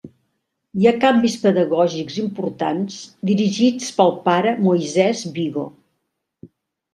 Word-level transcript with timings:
Hi 0.83 0.87
ha 0.91 0.93
canvis 1.01 1.35
pedagògics 1.43 2.15
importants, 2.23 2.95
dirigits 3.31 3.93
pel 4.01 4.11
pare 4.29 4.55
Moisès 4.65 5.23
Vigo. 5.37 5.69